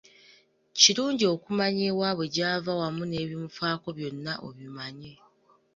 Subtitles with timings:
[0.79, 5.13] Kirungi okumanya ewabwe gyava wamu n’ebimufaako byonna obimanye.